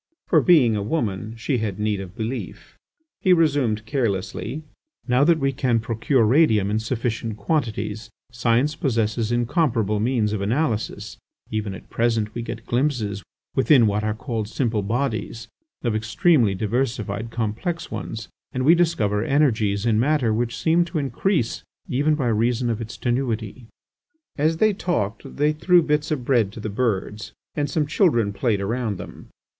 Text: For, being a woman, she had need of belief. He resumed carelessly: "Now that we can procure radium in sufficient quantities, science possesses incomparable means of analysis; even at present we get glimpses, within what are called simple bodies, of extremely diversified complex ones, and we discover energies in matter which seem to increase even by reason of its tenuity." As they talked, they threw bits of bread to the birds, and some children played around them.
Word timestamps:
For, 0.25 0.41
being 0.41 0.75
a 0.75 0.81
woman, 0.81 1.35
she 1.37 1.59
had 1.59 1.77
need 1.77 2.01
of 2.01 2.15
belief. 2.17 2.75
He 3.19 3.33
resumed 3.33 3.85
carelessly: 3.85 4.63
"Now 5.07 5.23
that 5.23 5.37
we 5.37 5.51
can 5.53 5.79
procure 5.79 6.23
radium 6.25 6.71
in 6.71 6.79
sufficient 6.79 7.37
quantities, 7.37 8.09
science 8.31 8.75
possesses 8.75 9.31
incomparable 9.31 9.99
means 9.99 10.33
of 10.33 10.41
analysis; 10.41 11.17
even 11.51 11.75
at 11.75 11.91
present 11.91 12.33
we 12.33 12.41
get 12.41 12.65
glimpses, 12.65 13.21
within 13.55 13.85
what 13.85 14.03
are 14.03 14.15
called 14.15 14.47
simple 14.47 14.81
bodies, 14.81 15.47
of 15.83 15.95
extremely 15.95 16.55
diversified 16.55 17.29
complex 17.29 17.91
ones, 17.91 18.27
and 18.51 18.65
we 18.65 18.73
discover 18.73 19.23
energies 19.23 19.85
in 19.85 19.99
matter 19.99 20.33
which 20.33 20.57
seem 20.57 20.83
to 20.85 20.97
increase 20.97 21.61
even 21.87 22.15
by 22.15 22.25
reason 22.27 22.71
of 22.71 22.81
its 22.81 22.97
tenuity." 22.97 23.67
As 24.35 24.57
they 24.57 24.73
talked, 24.73 25.35
they 25.37 25.53
threw 25.53 25.83
bits 25.83 26.09
of 26.09 26.25
bread 26.25 26.51
to 26.53 26.59
the 26.59 26.69
birds, 26.69 27.33
and 27.53 27.69
some 27.69 27.85
children 27.85 28.33
played 28.33 28.61
around 28.61 28.97
them. 28.97 29.27